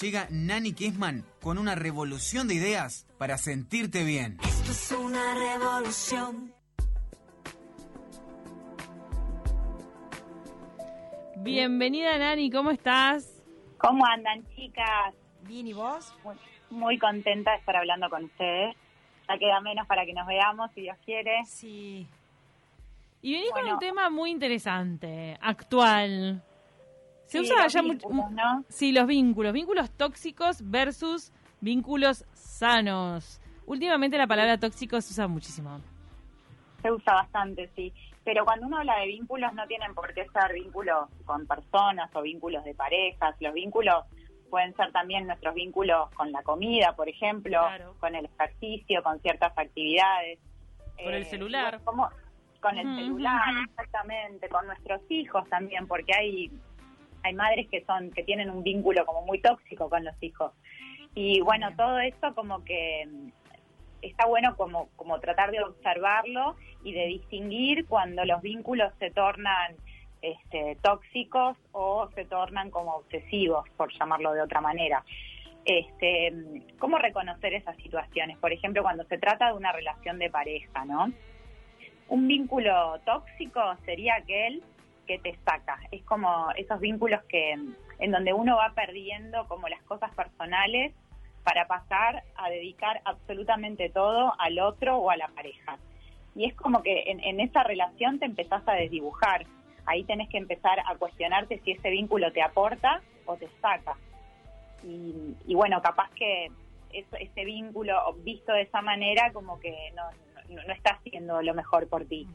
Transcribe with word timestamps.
Llega 0.00 0.26
Nani 0.30 0.72
Kessman 0.74 1.24
con 1.40 1.58
una 1.58 1.74
revolución 1.74 2.48
de 2.48 2.54
ideas 2.54 3.06
para 3.18 3.38
sentirte 3.38 4.04
bien. 4.04 4.38
Esto 4.42 4.70
es 4.72 4.92
una 4.92 5.34
revolución. 5.34 6.52
Bienvenida 11.36 12.18
Nani, 12.18 12.50
¿cómo 12.50 12.70
estás? 12.70 13.42
¿Cómo 13.78 14.04
andan, 14.06 14.44
chicas? 14.54 15.14
Bien, 15.42 15.66
¿y 15.66 15.72
vos? 15.72 16.12
Muy, 16.24 16.36
muy 16.70 16.98
contenta 16.98 17.52
de 17.52 17.58
estar 17.58 17.76
hablando 17.76 18.08
con 18.10 18.24
ustedes. 18.24 18.74
Ya 19.28 19.38
queda 19.38 19.60
menos 19.60 19.86
para 19.86 20.04
que 20.06 20.12
nos 20.12 20.26
veamos, 20.26 20.70
si 20.74 20.82
Dios 20.82 20.96
quiere. 21.04 21.44
Sí. 21.46 22.06
Y 23.22 23.32
venís 23.32 23.50
con 23.52 23.62
Bueno. 23.62 23.74
un 23.74 23.80
tema 23.80 24.10
muy 24.10 24.30
interesante, 24.30 25.36
actual. 25.40 26.42
Se 27.26 27.38
Sí, 27.38 27.44
usa 27.52 27.66
ya 27.66 27.82
mucho. 27.82 28.08
Sí, 28.68 28.92
los 28.92 29.06
vínculos. 29.06 29.52
Vínculos 29.52 29.90
tóxicos 29.90 30.58
versus 30.70 31.32
vínculos 31.60 32.24
sanos. 32.34 33.40
Últimamente 33.66 34.16
la 34.16 34.26
palabra 34.26 34.58
tóxico 34.58 35.00
se 35.00 35.12
usa 35.12 35.26
muchísimo. 35.26 35.80
Se 36.82 36.92
usa 36.92 37.14
bastante, 37.14 37.68
sí. 37.74 37.92
Pero 38.24 38.44
cuando 38.44 38.66
uno 38.66 38.78
habla 38.78 38.98
de 39.00 39.06
vínculos, 39.06 39.52
no 39.54 39.66
tienen 39.66 39.94
por 39.94 40.12
qué 40.14 40.26
ser 40.32 40.52
vínculos 40.52 41.08
con 41.24 41.46
personas 41.46 42.10
o 42.14 42.22
vínculos 42.22 42.64
de 42.64 42.74
parejas. 42.74 43.34
Los 43.40 43.54
vínculos 43.54 44.04
pueden 44.50 44.74
ser 44.76 44.92
también 44.92 45.26
nuestros 45.26 45.54
vínculos 45.54 46.08
con 46.14 46.30
la 46.30 46.42
comida, 46.42 46.94
por 46.94 47.08
ejemplo, 47.08 47.58
Claro. 47.58 47.94
con 47.98 48.14
el 48.14 48.26
ejercicio, 48.26 49.02
con 49.02 49.18
ciertas 49.20 49.52
actividades. 49.58 50.38
Con 51.02 51.12
el 51.14 51.24
celular. 51.26 51.78
bueno, 51.80 51.84
como- 51.84 52.10
con 52.60 52.78
el 52.78 52.96
celular, 52.96 53.42
exactamente, 53.68 54.48
con 54.48 54.66
nuestros 54.66 55.00
hijos 55.08 55.48
también, 55.48 55.86
porque 55.86 56.12
hay 56.14 56.50
hay 57.26 57.34
madres 57.34 57.68
que 57.68 57.84
son 57.84 58.10
que 58.10 58.22
tienen 58.22 58.50
un 58.50 58.62
vínculo 58.62 59.04
como 59.04 59.22
muy 59.22 59.40
tóxico 59.40 59.90
con 59.90 60.04
los 60.04 60.14
hijos. 60.22 60.52
Y 61.14 61.40
bueno, 61.40 61.74
todo 61.76 61.98
esto 61.98 62.34
como 62.34 62.64
que 62.64 63.06
mm, 63.06 63.28
está 64.02 64.26
bueno 64.26 64.56
como, 64.56 64.88
como 64.96 65.18
tratar 65.20 65.50
de 65.50 65.62
observarlo 65.62 66.56
y 66.84 66.92
de 66.92 67.06
distinguir 67.06 67.86
cuando 67.86 68.24
los 68.24 68.42
vínculos 68.42 68.92
se 68.98 69.10
tornan 69.10 69.74
este, 70.22 70.76
tóxicos 70.82 71.56
o 71.72 72.08
se 72.14 72.24
tornan 72.24 72.70
como 72.70 72.96
obsesivos, 72.96 73.68
por 73.76 73.92
llamarlo 73.92 74.32
de 74.32 74.42
otra 74.42 74.60
manera. 74.60 75.04
Este, 75.64 76.30
mm, 76.30 76.78
¿Cómo 76.78 76.98
reconocer 76.98 77.54
esas 77.54 77.76
situaciones? 77.78 78.38
Por 78.38 78.52
ejemplo, 78.52 78.82
cuando 78.82 79.04
se 79.04 79.18
trata 79.18 79.48
de 79.48 79.54
una 79.54 79.72
relación 79.72 80.18
de 80.18 80.30
pareja, 80.30 80.84
¿no? 80.84 81.12
Un 82.08 82.28
vínculo 82.28 83.00
tóxico 83.04 83.60
sería 83.84 84.14
aquel 84.14 84.62
que 85.06 85.18
te 85.18 85.36
saca. 85.44 85.78
Es 85.90 86.02
como 86.04 86.50
esos 86.56 86.80
vínculos 86.80 87.22
que 87.24 87.52
en 87.98 88.10
donde 88.10 88.32
uno 88.32 88.56
va 88.56 88.72
perdiendo 88.74 89.46
como 89.48 89.68
las 89.68 89.82
cosas 89.82 90.14
personales 90.14 90.92
para 91.44 91.66
pasar 91.66 92.24
a 92.36 92.50
dedicar 92.50 93.00
absolutamente 93.04 93.88
todo 93.88 94.34
al 94.38 94.58
otro 94.58 94.98
o 94.98 95.10
a 95.10 95.16
la 95.16 95.28
pareja. 95.28 95.78
Y 96.34 96.44
es 96.44 96.54
como 96.54 96.82
que 96.82 97.04
en, 97.06 97.40
esa 97.40 97.62
relación 97.62 98.18
te 98.18 98.26
empezás 98.26 98.66
a 98.68 98.72
desdibujar. 98.72 99.46
Ahí 99.86 100.04
tenés 100.04 100.28
que 100.28 100.38
empezar 100.38 100.80
a 100.84 100.96
cuestionarte 100.96 101.60
si 101.64 101.70
ese 101.72 101.88
vínculo 101.90 102.32
te 102.32 102.42
aporta 102.42 103.00
o 103.24 103.36
te 103.36 103.48
saca. 103.62 103.94
Y, 104.82 105.54
bueno, 105.54 105.80
capaz 105.80 106.10
que 106.10 106.50
eso- 106.92 107.16
ese 107.16 107.44
vínculo 107.44 108.12
visto 108.18 108.52
de 108.52 108.62
esa 108.62 108.82
manera 108.82 109.32
como 109.32 109.58
que 109.58 109.74
no, 109.94 110.02
no, 110.54 110.62
no 110.62 110.72
está 110.74 110.94
haciendo 110.94 111.40
lo 111.42 111.54
mejor 111.54 111.88
por 111.88 112.04
ti 112.04 112.28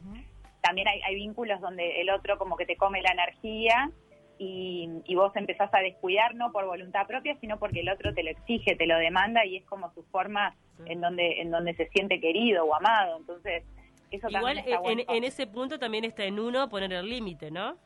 también 0.62 0.88
hay, 0.88 1.00
hay 1.02 1.14
vínculos 1.16 1.60
donde 1.60 2.00
el 2.00 2.10
otro 2.10 2.38
como 2.38 2.56
que 2.56 2.64
te 2.66 2.76
come 2.76 3.02
la 3.02 3.10
energía 3.10 3.90
y, 4.38 4.88
y 5.04 5.14
vos 5.14 5.32
empezás 5.36 5.72
a 5.74 5.80
descuidar 5.80 6.34
no 6.34 6.52
por 6.52 6.66
voluntad 6.66 7.06
propia, 7.06 7.36
sino 7.40 7.58
porque 7.58 7.80
el 7.80 7.90
otro 7.90 8.14
te 8.14 8.22
lo 8.22 8.30
exige, 8.30 8.76
te 8.76 8.86
lo 8.86 8.96
demanda 8.96 9.44
y 9.44 9.56
es 9.56 9.64
como 9.64 9.92
su 9.92 10.02
forma 10.04 10.54
en 10.86 11.00
donde 11.00 11.40
en 11.40 11.50
donde 11.50 11.74
se 11.74 11.88
siente 11.88 12.20
querido 12.20 12.64
o 12.64 12.74
amado. 12.74 13.18
Entonces, 13.18 13.64
eso 14.10 14.28
Igual 14.28 14.56
también 14.56 14.58
está 14.58 14.76
en, 14.76 14.82
bueno. 14.82 15.02
en 15.08 15.24
ese 15.24 15.46
punto 15.46 15.78
también 15.78 16.04
está 16.04 16.24
en 16.24 16.38
uno 16.38 16.68
poner 16.68 16.92
el 16.92 17.08
límite, 17.08 17.50
¿no? 17.50 17.76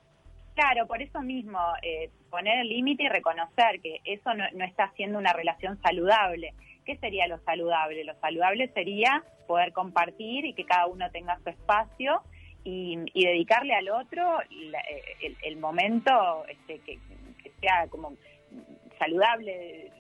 Claro, 0.55 0.87
por 0.87 1.03
eso 1.03 1.21
mismo, 1.21 1.59
eh, 1.83 2.11
poner 2.31 2.61
el 2.61 2.69
límite 2.69 3.05
y 3.05 3.09
reconocer 3.09 3.81
que 3.83 4.01
eso 4.05 4.33
no, 4.33 4.45
no 4.55 4.65
está 4.65 4.85
haciendo 4.85 5.19
una 5.19 5.35
relación 5.35 5.79
saludable. 5.83 6.55
¿Qué 6.87 6.97
sería 6.97 7.27
lo 7.27 7.39
saludable? 7.41 8.05
Lo 8.05 8.15
saludable 8.21 8.69
sería 8.69 9.23
poder 9.47 9.73
compartir 9.73 10.47
y 10.47 10.55
que 10.55 10.65
cada 10.65 10.87
uno 10.87 11.11
tenga 11.11 11.39
su 11.41 11.51
espacio 11.51 12.23
y, 12.67 12.99
y 13.15 13.25
dedicarle 13.25 13.75
al 13.75 13.89
otro 13.91 14.41
eh, 14.43 15.37
el, 15.43 15.57
momento 15.57 16.45
este, 16.49 16.81
que, 16.81 16.99
sea 17.61 17.87
como 17.89 18.15
saludable, 18.99 19.93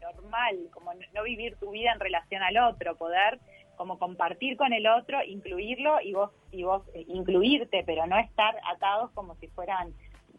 normal, 0.00 0.56
como 0.72 0.92
no 1.14 1.22
vivir 1.24 1.56
tu 1.56 1.72
vida 1.72 1.92
en 1.92 1.98
relación 1.98 2.42
al 2.44 2.56
otro, 2.58 2.96
poder 2.96 3.40
como 3.76 3.98
compartir 3.98 4.56
con 4.56 4.72
el 4.72 4.86
otro, 4.86 5.22
incluirlo 5.24 6.00
y 6.00 6.12
vos 6.12 6.30
y 6.52 6.62
vos 6.62 6.82
eh, 6.94 7.04
incluirte, 7.08 7.82
pero 7.84 8.06
no 8.06 8.16
estar 8.18 8.54
atados 8.72 9.10
como 9.14 9.34
si 9.36 9.48
fueran 9.48 9.92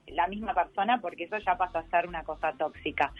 la 0.07 0.27
misma 0.27 0.53
persona, 0.53 1.01
porque 1.01 1.25
eso 1.25 1.37
ya 1.39 1.57
pasa 1.57 1.79
a 1.79 1.89
ser 1.89 2.07
una 2.07 2.23
cosa 2.23 2.53
tóxica. 2.53 3.11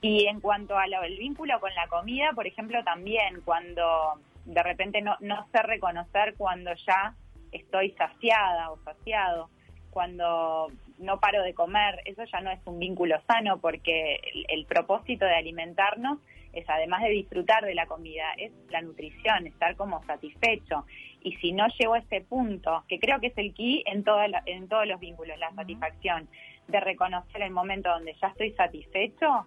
Y 0.00 0.26
en 0.26 0.40
cuanto 0.40 0.76
al 0.76 0.90
vínculo 1.16 1.60
con 1.60 1.72
la 1.76 1.86
comida, 1.86 2.32
por 2.34 2.48
ejemplo, 2.48 2.82
también 2.82 3.40
cuando 3.44 4.20
de 4.46 4.62
repente 4.64 5.00
no, 5.00 5.16
no 5.20 5.46
sé 5.52 5.62
reconocer 5.62 6.34
cuando 6.36 6.74
ya 6.74 7.14
estoy 7.52 7.90
saciada 7.92 8.70
o 8.70 8.78
saciado, 8.84 9.50
cuando 9.90 10.68
no 10.98 11.18
paro 11.18 11.42
de 11.42 11.52
comer, 11.54 12.00
eso 12.04 12.22
ya 12.24 12.40
no 12.40 12.50
es 12.50 12.60
un 12.64 12.78
vínculo 12.78 13.20
sano 13.26 13.58
porque 13.58 14.16
el, 14.32 14.46
el 14.48 14.66
propósito 14.66 15.24
de 15.24 15.34
alimentarnos 15.34 16.18
es 16.52 16.68
además 16.68 17.02
de 17.02 17.10
disfrutar 17.10 17.64
de 17.64 17.74
la 17.74 17.86
comida, 17.86 18.24
es 18.36 18.52
la 18.70 18.82
nutrición, 18.82 19.46
estar 19.46 19.76
como 19.76 20.02
satisfecho. 20.04 20.84
Y 21.22 21.36
si 21.36 21.52
no 21.52 21.66
llego 21.78 21.94
a 21.94 21.98
ese 21.98 22.22
punto, 22.22 22.84
que 22.88 22.98
creo 22.98 23.20
que 23.20 23.28
es 23.28 23.38
el 23.38 23.54
key 23.54 23.82
en, 23.86 24.02
toda 24.04 24.26
la- 24.28 24.42
en 24.46 24.68
todos 24.68 24.86
los 24.86 24.98
vínculos, 24.98 25.38
la 25.38 25.52
satisfacción, 25.54 26.28
de 26.66 26.80
reconocer 26.80 27.42
el 27.42 27.50
momento 27.52 27.90
donde 27.90 28.14
ya 28.20 28.28
estoy 28.28 28.52
satisfecho 28.52 29.46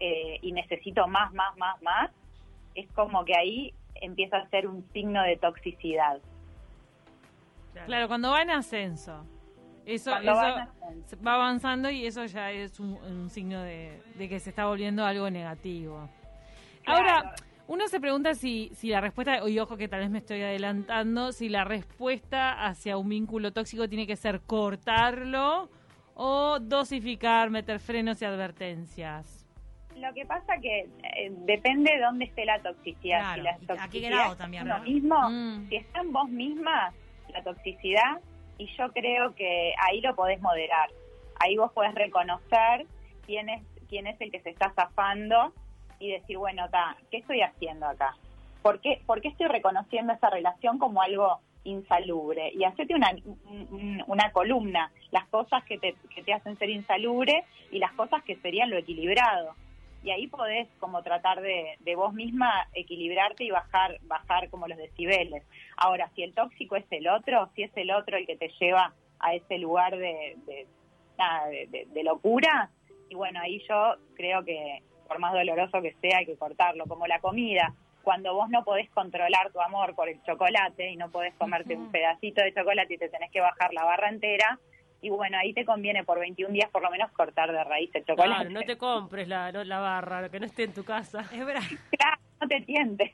eh, 0.00 0.38
y 0.42 0.52
necesito 0.52 1.06
más, 1.08 1.32
más, 1.34 1.56
más, 1.56 1.80
más, 1.82 2.10
es 2.74 2.86
como 2.92 3.24
que 3.24 3.34
ahí 3.36 3.74
empieza 3.96 4.36
a 4.38 4.48
ser 4.48 4.68
un 4.68 4.88
signo 4.92 5.22
de 5.22 5.36
toxicidad. 5.36 6.20
Claro, 7.86 8.08
cuando 8.08 8.30
va 8.30 8.42
en 8.42 8.50
ascenso. 8.50 9.24
Eso, 9.86 10.14
eso 10.18 10.34
va 11.26 11.34
avanzando 11.34 11.88
y 11.90 12.06
eso 12.06 12.24
ya 12.26 12.50
es 12.50 12.78
un, 12.78 12.92
un 12.94 13.30
signo 13.30 13.62
de, 13.62 14.02
de 14.16 14.28
que 14.28 14.38
se 14.38 14.50
está 14.50 14.66
volviendo 14.66 15.04
algo 15.04 15.30
negativo. 15.30 16.08
Claro. 16.84 16.98
Ahora, 16.98 17.34
uno 17.68 17.88
se 17.88 17.98
pregunta 17.98 18.34
si, 18.34 18.70
si 18.74 18.88
la 18.90 19.00
respuesta, 19.00 19.48
y 19.48 19.58
ojo 19.58 19.78
que 19.78 19.88
tal 19.88 20.00
vez 20.00 20.10
me 20.10 20.18
estoy 20.18 20.42
adelantando, 20.42 21.32
si 21.32 21.48
la 21.48 21.64
respuesta 21.64 22.66
hacia 22.66 22.98
un 22.98 23.08
vínculo 23.08 23.52
tóxico 23.52 23.88
tiene 23.88 24.06
que 24.06 24.16
ser 24.16 24.40
cortarlo 24.42 25.70
o 26.14 26.58
dosificar, 26.60 27.48
meter 27.48 27.78
frenos 27.80 28.20
y 28.20 28.24
advertencias. 28.26 29.46
Lo 29.96 30.12
que 30.14 30.26
pasa 30.26 30.54
que 30.60 30.80
eh, 31.02 31.32
depende 31.46 31.92
de 31.92 32.00
dónde 32.00 32.26
esté 32.26 32.44
la 32.44 32.60
toxicidad. 32.60 33.20
Claro, 33.20 33.34
si 33.36 33.66
la 33.66 33.74
toxicidad 33.74 34.10
grado 34.10 34.32
está 34.32 34.44
también, 34.44 34.66
¿no? 34.68 34.80
Mismo, 34.82 35.30
Mm. 35.30 35.68
si 35.68 35.76
está 35.76 36.00
en 36.00 36.12
vos 36.12 36.28
misma, 36.28 36.92
la 37.32 37.42
toxicidad, 37.42 38.20
y 38.58 38.66
yo 38.76 38.90
creo 38.92 39.34
que 39.34 39.72
ahí 39.86 40.00
lo 40.00 40.14
podés 40.14 40.40
moderar. 40.40 40.90
Ahí 41.40 41.56
vos 41.56 41.72
podés 41.72 41.94
reconocer 41.94 42.86
quién 43.26 43.48
es, 43.48 43.62
quién 43.88 44.06
es 44.06 44.20
el 44.20 44.30
que 44.32 44.40
se 44.40 44.50
está 44.50 44.70
zafando 44.74 45.52
y 46.00 46.10
decir, 46.12 46.38
bueno, 46.38 46.68
ta, 46.70 46.96
¿qué 47.10 47.18
estoy 47.18 47.42
haciendo 47.42 47.86
acá? 47.86 48.16
¿Por 48.62 48.80
qué, 48.80 49.00
por 49.06 49.20
qué 49.20 49.28
estoy 49.28 49.46
reconociendo 49.46 50.12
esa 50.12 50.30
relación 50.30 50.78
como 50.78 51.00
algo 51.02 51.38
insalubre? 51.64 52.50
Y 52.54 52.64
hacerte 52.64 52.94
una, 52.94 53.10
un- 53.44 54.02
una 54.06 54.32
columna, 54.32 54.90
las 55.12 55.26
cosas 55.28 55.62
que 55.64 55.78
te, 55.78 55.94
que 56.14 56.22
te 56.22 56.32
hacen 56.32 56.58
ser 56.58 56.70
insalubre 56.70 57.44
y 57.70 57.78
las 57.78 57.92
cosas 57.92 58.22
que 58.24 58.36
serían 58.36 58.70
lo 58.70 58.76
equilibrado 58.78 59.54
y 60.02 60.10
ahí 60.10 60.26
podés 60.28 60.68
como 60.78 61.02
tratar 61.02 61.40
de, 61.40 61.76
de 61.80 61.96
vos 61.96 62.14
misma 62.14 62.68
equilibrarte 62.72 63.44
y 63.44 63.50
bajar 63.50 63.98
bajar 64.02 64.48
como 64.50 64.68
los 64.68 64.78
decibeles. 64.78 65.44
Ahora, 65.76 66.10
si 66.14 66.22
el 66.22 66.34
tóxico 66.34 66.76
es 66.76 66.86
el 66.90 67.08
otro, 67.08 67.50
si 67.54 67.64
es 67.64 67.76
el 67.76 67.90
otro 67.90 68.16
el 68.16 68.26
que 68.26 68.36
te 68.36 68.50
lleva 68.60 68.94
a 69.20 69.34
ese 69.34 69.58
lugar 69.58 69.96
de, 69.96 70.36
de, 70.46 70.66
nada, 71.18 71.48
locura, 72.04 72.70
y 73.08 73.14
bueno, 73.14 73.40
ahí 73.40 73.60
yo 73.68 73.96
creo 74.14 74.44
que 74.44 74.82
por 75.08 75.18
más 75.18 75.32
doloroso 75.32 75.80
que 75.82 75.94
sea 76.00 76.18
hay 76.18 76.26
que 76.26 76.36
cortarlo, 76.36 76.84
como 76.86 77.06
la 77.06 77.20
comida. 77.20 77.74
Cuando 78.02 78.34
vos 78.34 78.48
no 78.48 78.64
podés 78.64 78.88
controlar 78.90 79.50
tu 79.52 79.60
amor 79.60 79.94
por 79.94 80.08
el 80.08 80.22
chocolate 80.22 80.90
y 80.90 80.96
no 80.96 81.10
podés 81.10 81.34
comerte 81.34 81.74
un 81.74 81.90
pedacito 81.90 82.42
de 82.42 82.54
chocolate 82.54 82.94
y 82.94 82.98
te 82.98 83.08
tenés 83.08 83.30
que 83.30 83.40
bajar 83.40 83.74
la 83.74 83.84
barra 83.84 84.08
entera, 84.08 84.58
y 85.00 85.10
bueno, 85.10 85.38
ahí 85.38 85.52
te 85.54 85.64
conviene 85.64 86.04
por 86.04 86.18
21 86.18 86.52
días 86.52 86.70
por 86.70 86.82
lo 86.82 86.90
menos 86.90 87.10
cortar 87.12 87.52
de 87.52 87.62
raíz 87.64 87.90
el 87.94 88.04
chocolate. 88.04 88.34
Claro, 88.34 88.50
no 88.50 88.62
te 88.62 88.76
compres 88.76 89.28
la, 89.28 89.52
no- 89.52 89.64
la 89.64 89.78
barra, 89.78 90.28
que 90.28 90.40
no 90.40 90.46
esté 90.46 90.64
en 90.64 90.72
tu 90.74 90.84
casa. 90.84 91.20
Es 91.32 91.44
verdad. 91.44 91.62
Claro, 91.98 92.16
no 92.40 92.48
te 92.48 92.60
tientes. 92.62 93.12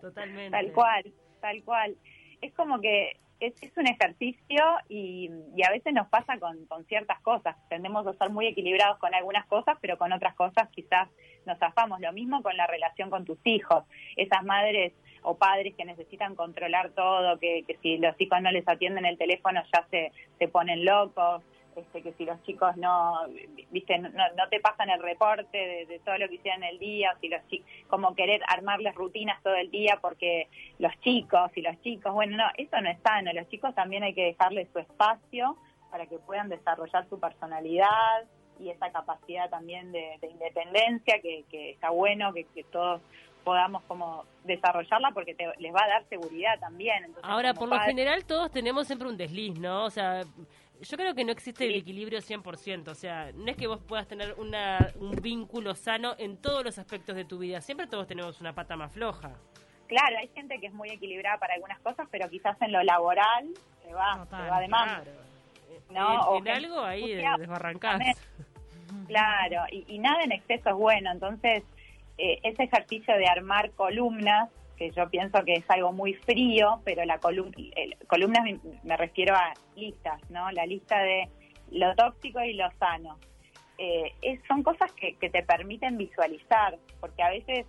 Totalmente. 0.00 0.50
Tal 0.50 0.72
cual, 0.72 1.04
tal 1.40 1.62
cual. 1.64 1.96
Es 2.40 2.52
como 2.54 2.80
que 2.80 3.16
es, 3.40 3.54
es 3.62 3.76
un 3.76 3.86
ejercicio 3.86 4.64
y, 4.88 5.30
y 5.54 5.62
a 5.64 5.70
veces 5.70 5.92
nos 5.92 6.08
pasa 6.08 6.38
con, 6.38 6.66
con 6.66 6.84
ciertas 6.86 7.20
cosas. 7.20 7.56
Tendemos 7.68 8.06
a 8.06 8.10
estar 8.10 8.30
muy 8.30 8.46
equilibrados 8.46 8.98
con 8.98 9.14
algunas 9.14 9.46
cosas, 9.46 9.76
pero 9.80 9.98
con 9.98 10.12
otras 10.12 10.34
cosas 10.34 10.68
quizás 10.70 11.08
nos 11.44 11.58
zafamos. 11.58 12.00
Lo 12.00 12.12
mismo 12.12 12.42
con 12.42 12.56
la 12.56 12.66
relación 12.66 13.10
con 13.10 13.24
tus 13.24 13.38
hijos. 13.44 13.84
Esas 14.16 14.44
madres 14.44 14.92
o 15.22 15.36
padres 15.36 15.74
que 15.74 15.84
necesitan 15.84 16.34
controlar 16.34 16.90
todo, 16.90 17.38
que, 17.38 17.64
que 17.66 17.76
si 17.82 17.98
los 17.98 18.18
hijos 18.20 18.40
no 18.40 18.50
les 18.50 18.66
atienden 18.68 19.04
el 19.06 19.18
teléfono 19.18 19.62
ya 19.72 19.86
se, 19.90 20.12
se 20.38 20.48
ponen 20.48 20.84
locos. 20.84 21.42
Este, 21.76 22.02
que 22.02 22.12
si 22.14 22.24
los 22.24 22.42
chicos 22.44 22.74
no, 22.78 23.26
viste, 23.70 23.98
no, 23.98 24.08
no 24.08 24.48
te 24.50 24.60
pasan 24.60 24.88
el 24.88 25.00
reporte 25.02 25.56
de, 25.58 25.84
de 25.86 25.98
todo 25.98 26.16
lo 26.16 26.26
que 26.28 26.36
hicieron 26.36 26.64
el 26.64 26.78
día, 26.78 27.12
o 27.14 27.20
si 27.20 27.28
los 27.28 27.46
chicos, 27.48 27.68
como 27.88 28.14
querer 28.14 28.40
armarles 28.48 28.94
rutinas 28.94 29.42
todo 29.42 29.54
el 29.56 29.70
día 29.70 29.98
porque 30.00 30.48
los 30.78 30.92
chicos 31.00 31.50
y 31.54 31.60
los 31.60 31.78
chicos, 31.82 32.14
bueno, 32.14 32.36
no, 32.38 32.44
eso 32.56 32.80
no 32.80 32.88
es 32.88 32.98
sano, 33.02 33.30
los 33.34 33.46
chicos 33.50 33.74
también 33.74 34.02
hay 34.04 34.14
que 34.14 34.24
dejarles 34.24 34.68
su 34.72 34.78
espacio 34.78 35.56
para 35.90 36.06
que 36.06 36.18
puedan 36.18 36.48
desarrollar 36.48 37.06
su 37.10 37.20
personalidad 37.20 38.24
y 38.58 38.70
esa 38.70 38.90
capacidad 38.90 39.50
también 39.50 39.92
de, 39.92 40.16
de 40.20 40.28
independencia 40.28 41.20
que, 41.20 41.44
que 41.50 41.70
está 41.72 41.90
bueno 41.90 42.32
que, 42.32 42.44
que 42.54 42.64
todos 42.64 43.02
podamos 43.44 43.82
como 43.84 44.24
desarrollarla 44.44 45.10
porque 45.12 45.34
te- 45.34 45.52
les 45.58 45.72
va 45.74 45.84
a 45.84 45.88
dar 45.88 46.04
seguridad 46.08 46.58
también. 46.58 47.04
Entonces, 47.04 47.22
Ahora, 47.30 47.54
por 47.54 47.68
lo 47.68 47.78
general, 47.80 48.24
todos 48.24 48.50
tenemos 48.50 48.86
siempre 48.86 49.06
un 49.08 49.16
desliz, 49.16 49.56
¿no? 49.58 49.84
O 49.84 49.90
sea, 49.90 50.22
yo 50.80 50.96
creo 50.96 51.14
que 51.14 51.24
no 51.24 51.32
existe 51.32 51.66
el 51.66 51.74
equilibrio 51.74 52.20
100%. 52.20 52.88
O 52.88 52.94
sea, 52.94 53.30
no 53.34 53.50
es 53.50 53.56
que 53.56 53.66
vos 53.66 53.80
puedas 53.86 54.06
tener 54.06 54.34
una, 54.38 54.92
un 55.00 55.16
vínculo 55.16 55.74
sano 55.74 56.14
en 56.18 56.36
todos 56.36 56.64
los 56.64 56.78
aspectos 56.78 57.16
de 57.16 57.24
tu 57.24 57.38
vida. 57.38 57.60
Siempre 57.60 57.86
todos 57.86 58.06
tenemos 58.06 58.40
una 58.40 58.54
pata 58.54 58.76
más 58.76 58.92
floja. 58.92 59.32
Claro, 59.86 60.18
hay 60.18 60.28
gente 60.28 60.58
que 60.58 60.66
es 60.66 60.72
muy 60.72 60.88
equilibrada 60.90 61.38
para 61.38 61.54
algunas 61.54 61.78
cosas, 61.80 62.08
pero 62.10 62.28
quizás 62.28 62.60
en 62.60 62.72
lo 62.72 62.82
laboral 62.82 63.48
se 63.84 63.92
va, 63.92 64.24
Total, 64.24 64.44
se 64.44 64.50
va 64.50 64.60
de 64.60 64.68
más. 64.68 65.02
Claro. 65.02 65.26
No, 65.90 66.12
en, 66.12 66.20
o 66.28 66.38
en 66.38 66.48
algo 66.48 66.80
ahí 66.80 67.14
desbarrancás. 67.14 68.00
Claro, 69.06 69.64
y, 69.70 69.84
y 69.88 69.98
nada 69.98 70.22
en 70.22 70.32
exceso 70.32 70.70
es 70.70 70.76
bueno. 70.76 71.10
Entonces, 71.12 71.62
eh, 72.18 72.38
ese 72.42 72.64
ejercicio 72.64 73.16
de 73.16 73.26
armar 73.26 73.70
columnas, 73.72 74.50
que 74.76 74.90
yo 74.90 75.08
pienso 75.08 75.44
que 75.44 75.54
es 75.54 75.70
algo 75.70 75.92
muy 75.92 76.14
frío, 76.14 76.80
pero 76.84 77.04
la 77.04 77.18
columna, 77.18 77.56
columnas 78.06 78.44
me, 78.82 78.96
refiero 78.96 79.34
a 79.34 79.54
listas, 79.74 80.20
¿no? 80.30 80.50
La 80.52 80.66
lista 80.66 80.98
de 80.98 81.28
lo 81.70 81.94
tóxico 81.94 82.42
y 82.42 82.54
lo 82.54 82.70
sano. 82.78 83.18
Eh, 83.78 84.12
son 84.48 84.62
cosas 84.62 84.92
que, 84.92 85.14
que 85.16 85.30
te 85.30 85.42
permiten 85.42 85.96
visualizar, 85.98 86.78
porque 87.00 87.22
a 87.22 87.30
veces 87.30 87.66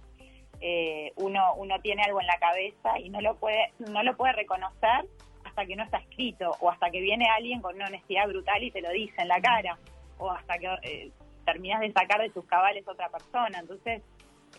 eh, 0.59 1.11
uno 1.17 1.53
uno 1.55 1.79
tiene 1.81 2.01
algo 2.03 2.19
en 2.19 2.27
la 2.27 2.39
cabeza 2.39 2.99
y 2.99 3.09
no 3.09 3.21
lo 3.21 3.35
puede 3.35 3.73
no 3.77 4.01
lo 4.01 4.17
puede 4.17 4.33
reconocer 4.33 5.05
hasta 5.43 5.65
que 5.67 5.75
no 5.75 5.83
está 5.83 5.97
escrito 5.97 6.49
o 6.59 6.71
hasta 6.71 6.89
que 6.89 6.99
viene 6.99 7.27
alguien 7.29 7.61
con 7.61 7.75
una 7.75 7.85
honestidad 7.85 8.27
brutal 8.27 8.63
y 8.63 8.71
te 8.71 8.81
lo 8.81 8.89
dice 8.89 9.21
en 9.21 9.27
la 9.27 9.39
cara 9.39 9.77
o 10.17 10.31
hasta 10.31 10.57
que 10.57 10.67
eh, 10.81 11.11
terminas 11.45 11.81
de 11.81 11.91
sacar 11.93 12.21
de 12.21 12.31
tus 12.31 12.43
cabales 12.45 12.87
a 12.87 12.91
otra 12.91 13.07
persona 13.09 13.59
entonces 13.59 14.01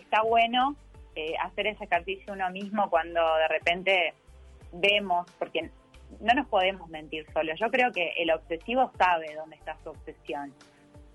está 0.00 0.22
bueno 0.22 0.76
eh, 1.18 1.34
hacer 1.42 1.66
ese 1.66 1.84
ejercicio 1.84 2.32
uno 2.32 2.50
mismo 2.50 2.88
cuando 2.90 3.20
de 3.36 3.48
repente 3.48 4.14
vemos 4.72 5.26
porque 5.38 5.70
no 6.20 6.34
nos 6.34 6.46
podemos 6.46 6.88
mentir 6.88 7.26
solos 7.32 7.58
yo 7.58 7.70
creo 7.70 7.90
que 7.92 8.10
el 8.18 8.30
obsesivo 8.30 8.92
sabe 8.96 9.34
dónde 9.34 9.56
está 9.56 9.76
su 9.82 9.90
obsesión 9.90 10.54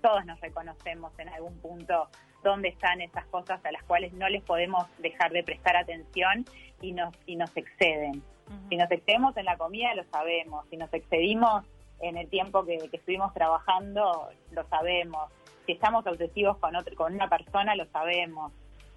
todos 0.02 0.26
nos 0.26 0.38
reconocemos 0.40 1.18
en 1.18 1.30
algún 1.30 1.58
punto 1.60 2.08
dónde 2.42 2.68
están 2.68 3.00
esas 3.00 3.24
cosas 3.26 3.64
a 3.64 3.72
las 3.72 3.82
cuales 3.84 4.12
no 4.12 4.28
les 4.28 4.42
podemos 4.42 4.84
dejar 4.98 5.32
de 5.32 5.42
prestar 5.42 5.76
atención 5.76 6.44
y 6.82 6.92
nos, 6.92 7.14
y 7.24 7.36
nos 7.36 7.56
exceden. 7.56 8.22
Si 8.68 8.76
nos 8.76 8.90
excedemos 8.90 9.34
en 9.38 9.46
la 9.46 9.56
comida, 9.56 9.94
lo 9.94 10.04
sabemos. 10.04 10.66
Si 10.68 10.76
nos 10.76 10.92
excedimos 10.92 11.64
en 12.00 12.18
el 12.18 12.28
tiempo 12.28 12.64
que, 12.64 12.76
que 12.90 12.98
estuvimos 12.98 13.32
trabajando, 13.32 14.28
lo 14.52 14.64
sabemos. 14.68 15.32
Si 15.64 15.72
estamos 15.72 16.06
obsesivos 16.06 16.58
con, 16.58 16.76
otro, 16.76 16.94
con 16.94 17.14
una 17.14 17.28
persona, 17.28 17.74
lo 17.74 17.86
sabemos. 17.86 18.52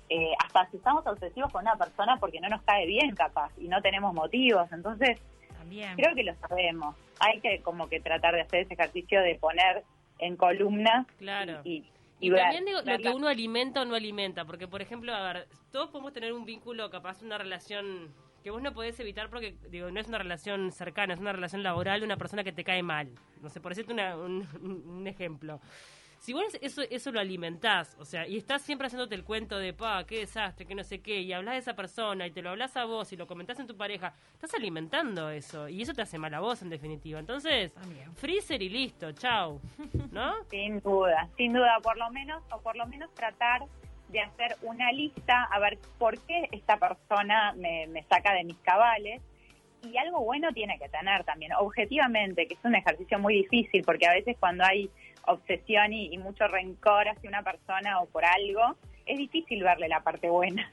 Eh, 0.09 0.31
hasta 0.43 0.69
si 0.71 0.77
estamos 0.77 1.05
obsesivos 1.05 1.51
con 1.51 1.61
una 1.63 1.75
persona 1.75 2.17
porque 2.17 2.39
no 2.39 2.47
nos 2.49 2.61
cae 2.63 2.85
bien, 2.85 3.13
capaz, 3.15 3.51
y 3.57 3.67
no 3.67 3.81
tenemos 3.81 4.13
motivos. 4.13 4.71
Entonces, 4.71 5.19
También. 5.57 5.95
Creo 5.95 6.15
que 6.15 6.23
lo 6.23 6.33
sabemos. 6.35 6.95
Hay 7.19 7.39
que 7.41 7.61
como 7.61 7.89
que 7.89 7.99
tratar 7.99 8.33
de 8.35 8.41
hacer 8.41 8.61
ese 8.61 8.73
ejercicio 8.75 9.21
de 9.21 9.35
poner 9.35 9.83
en 10.19 10.37
columnas 10.37 11.05
Claro. 11.17 11.59
y, 11.65 11.83
Y, 12.21 12.29
ver- 12.29 12.41
también 12.41 12.65
digo, 12.65 12.79
lo 12.85 12.97
que 12.99 13.09
uno 13.09 13.27
alimenta 13.27 13.81
o 13.81 13.85
no 13.85 13.95
alimenta, 13.95 14.45
porque 14.45 14.67
por 14.67 14.81
ejemplo, 14.81 15.13
a 15.13 15.33
ver, 15.33 15.47
todos 15.71 15.89
podemos 15.89 16.13
tener 16.13 16.31
un 16.33 16.45
vínculo, 16.45 16.89
capaz 16.89 17.21
una 17.21 17.37
relación 17.37 18.13
que 18.43 18.49
vos 18.51 18.61
no 18.61 18.73
podés 18.73 18.97
evitar 19.01 19.29
porque, 19.29 19.55
digo, 19.69 19.91
no 19.91 19.99
es 19.99 20.07
una 20.07 20.19
relación 20.19 20.71
cercana, 20.71 21.13
es 21.13 21.19
una 21.19 21.33
relación 21.33 21.63
laboral 21.63 21.99
de 21.99 22.05
una 22.05 22.15
persona 22.17 22.43
que 22.45 22.53
te 22.53 22.63
cae 22.63 22.81
mal. 22.81 23.09
No 23.41 23.49
sé, 23.49 23.59
por 23.59 23.71
decirte 23.73 23.91
una- 23.93 24.15
un, 24.15 24.47
un 24.87 25.05
ejemplo. 25.05 25.59
Si 26.19 26.33
vos 26.33 26.43
eso, 26.61 26.81
eso 26.89 27.11
lo 27.11 27.19
alimentás, 27.19 27.95
o 27.99 28.05
sea, 28.05 28.27
y 28.27 28.37
estás 28.37 28.61
siempre 28.61 28.87
haciéndote 28.87 29.15
el 29.15 29.23
cuento 29.23 29.57
de, 29.57 29.73
pa, 29.73 30.03
qué 30.05 30.19
desastre, 30.19 30.65
que 30.65 30.75
no 30.75 30.83
sé 30.83 30.99
qué, 30.99 31.21
y 31.21 31.31
hablas 31.31 31.53
de 31.53 31.59
esa 31.59 31.75
persona, 31.75 32.25
y 32.27 32.31
te 32.31 32.41
lo 32.41 32.49
hablas 32.49 32.75
a 32.75 32.85
vos, 32.85 33.13
y 33.13 33.17
lo 33.17 33.27
comentás 33.27 33.59
en 33.59 33.67
tu 33.67 33.77
pareja, 33.77 34.13
estás 34.33 34.53
alimentando 34.55 35.29
eso, 35.29 35.69
y 35.69 35.81
eso 35.81 35.93
te 35.93 36.01
hace 36.01 36.17
mal 36.17 36.33
a 36.33 36.39
vos, 36.39 36.61
en 36.61 36.69
definitiva. 36.69 37.19
Entonces, 37.19 37.73
También. 37.73 38.13
freezer 38.15 38.61
y 38.61 38.69
listo, 38.69 39.11
chau, 39.13 39.61
¿no? 40.11 40.33
Sin 40.49 40.79
duda, 40.81 41.29
sin 41.37 41.53
duda, 41.53 41.79
por 41.81 41.97
lo 41.97 42.09
menos, 42.11 42.43
o 42.51 42.59
por 42.61 42.75
lo 42.75 42.87
menos 42.87 43.13
tratar 43.13 43.61
de 44.09 44.21
hacer 44.21 44.55
una 44.61 44.91
lista, 44.91 45.43
a 45.43 45.59
ver 45.59 45.77
por 45.97 46.19
qué 46.21 46.47
esta 46.51 46.77
persona 46.77 47.53
me, 47.53 47.87
me 47.87 48.03
saca 48.03 48.33
de 48.33 48.43
mis 48.43 48.57
cabales. 48.57 49.21
Y 49.83 49.95
algo 49.97 50.21
bueno 50.21 50.51
tiene 50.53 50.79
que 50.79 50.89
tener 50.89 51.23
también, 51.23 51.53
objetivamente, 51.53 52.47
que 52.47 52.55
es 52.55 52.59
un 52.63 52.75
ejercicio 52.75 53.19
muy 53.19 53.35
difícil, 53.35 53.83
porque 53.85 54.07
a 54.07 54.13
veces 54.13 54.35
cuando 54.39 54.63
hay 54.63 54.89
obsesión 55.27 55.93
y, 55.93 56.13
y 56.13 56.17
mucho 56.17 56.47
rencor 56.47 57.07
hacia 57.07 57.29
una 57.29 57.43
persona 57.43 57.99
o 58.01 58.05
por 58.07 58.25
algo, 58.25 58.75
es 59.05 59.17
difícil 59.17 59.63
verle 59.63 59.87
la 59.87 60.01
parte 60.01 60.29
buena. 60.29 60.69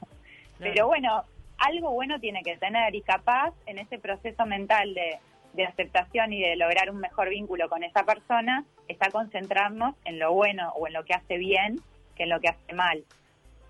Pero 0.59 0.87
bueno, 0.87 1.23
algo 1.57 1.91
bueno 1.91 2.19
tiene 2.19 2.41
que 2.43 2.57
tener 2.57 2.95
y 2.95 3.01
capaz 3.01 3.53
en 3.65 3.77
ese 3.77 3.99
proceso 3.99 4.45
mental 4.45 4.93
de, 4.93 5.19
de 5.53 5.65
aceptación 5.65 6.33
y 6.33 6.41
de 6.41 6.55
lograr 6.55 6.89
un 6.89 6.97
mejor 6.97 7.29
vínculo 7.29 7.69
con 7.69 7.83
esa 7.83 8.03
persona, 8.03 8.65
está 8.87 9.09
concentrarnos 9.11 9.95
en 10.05 10.19
lo 10.19 10.33
bueno 10.33 10.69
o 10.75 10.87
en 10.87 10.93
lo 10.93 11.03
que 11.05 11.13
hace 11.13 11.37
bien 11.37 11.79
que 12.15 12.23
en 12.23 12.29
lo 12.29 12.39
que 12.39 12.47
hace 12.49 12.73
mal. 12.73 13.03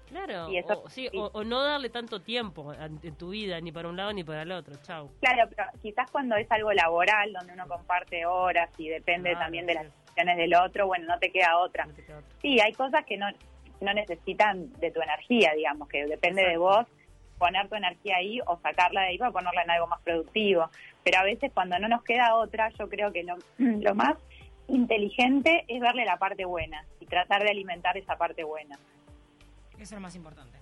Claro, 0.07 0.49
Y 0.51 0.57
eso- 0.57 0.83
o, 0.83 0.89
sí, 0.89 1.07
sí. 1.11 1.17
o, 1.17 1.31
o 1.33 1.43
no 1.43 1.63
darle 1.63 1.89
tanto 1.89 2.21
tiempo 2.21 2.71
en, 2.73 2.99
tu 3.15 3.29
vida, 3.29 3.59
ni 3.59 3.71
para 3.71 3.89
un 3.89 3.97
lado 3.97 4.13
ni 4.13 4.23
para 4.23 4.43
el 4.43 4.51
otro, 4.51 4.75
chau. 4.83 5.09
Claro, 5.19 5.49
pero 5.55 5.67
quizás 5.81 6.09
cuando 6.11 6.35
es 6.35 6.49
algo 6.51 6.71
laboral, 6.73 7.33
donde 7.33 7.53
uno 7.53 7.67
comparte 7.67 8.25
horas 8.27 8.69
y 8.77 8.87
depende 8.89 9.35
también 9.35 9.65
de 9.65 9.73
las 9.73 9.87
del 10.15 10.55
otro, 10.55 10.87
bueno, 10.87 11.05
no 11.07 11.19
te 11.19 11.31
queda 11.31 11.57
otra. 11.57 11.85
No 11.85 11.93
te 11.93 12.03
queda 12.03 12.19
otra. 12.19 12.35
Sí, 12.41 12.59
hay 12.59 12.73
cosas 12.73 13.05
que 13.05 13.17
no, 13.17 13.27
no 13.81 13.93
necesitan 13.93 14.71
de 14.79 14.91
tu 14.91 15.01
energía, 15.01 15.51
digamos, 15.55 15.89
que 15.89 16.05
depende 16.05 16.43
de 16.43 16.57
vos 16.57 16.85
poner 17.37 17.67
tu 17.67 17.75
energía 17.75 18.15
ahí 18.17 18.39
o 18.47 18.57
sacarla 18.61 19.01
de 19.01 19.07
ahí 19.07 19.17
para 19.17 19.31
ponerla 19.31 19.63
en 19.63 19.71
algo 19.71 19.87
más 19.87 20.01
productivo. 20.01 20.69
Pero 21.03 21.19
a 21.19 21.23
veces 21.23 21.51
cuando 21.53 21.77
no 21.79 21.89
nos 21.89 22.03
queda 22.03 22.35
otra, 22.35 22.69
yo 22.79 22.87
creo 22.87 23.11
que 23.11 23.23
lo, 23.23 23.35
lo 23.57 23.93
más 23.93 24.15
inteligente 24.67 25.65
es 25.67 25.81
verle 25.81 26.05
la 26.05 26.17
parte 26.17 26.45
buena 26.45 26.85
y 26.99 27.05
tratar 27.05 27.43
de 27.43 27.51
alimentar 27.51 27.97
esa 27.97 28.17
parte 28.17 28.43
buena. 28.43 28.79
Eso 29.73 29.81
es 29.81 29.91
lo 29.91 29.99
más 29.99 30.15
importante. 30.15 30.57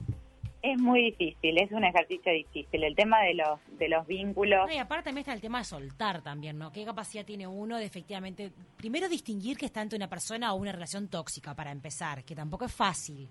Es 0.64 0.80
muy 0.80 1.12
difícil, 1.12 1.58
es 1.58 1.70
un 1.74 1.84
ejercicio 1.84 2.32
difícil. 2.32 2.82
El 2.86 2.96
tema 2.96 3.22
de 3.22 3.34
los, 3.34 3.60
de 3.78 3.90
los 3.90 4.08
vínculos. 4.08 4.66
No, 4.66 4.74
y 4.74 4.78
aparte 4.78 5.04
también 5.04 5.24
está 5.24 5.34
el 5.34 5.42
tema 5.42 5.58
de 5.60 5.66
soltar 5.66 6.22
también, 6.22 6.58
¿no? 6.58 6.72
¿Qué 6.72 6.86
capacidad 6.86 7.26
tiene 7.26 7.46
uno 7.46 7.78
de 7.78 7.84
efectivamente, 7.84 8.50
primero 8.78 9.10
distinguir 9.10 9.58
que 9.58 9.66
está 9.66 9.82
ante 9.82 9.98
una 9.98 10.08
persona 10.10 10.54
o 10.54 10.56
una 10.56 10.72
relación 10.72 11.10
tóxica 11.10 11.54
para 11.54 11.70
empezar, 11.72 12.24
que 12.24 12.34
tampoco 12.34 12.64
es 12.64 12.74
fácil. 12.74 13.28